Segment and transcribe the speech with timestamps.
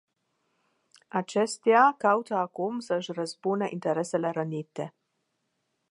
[1.07, 4.95] Acestea caută acum să își răzbune interesele rănite.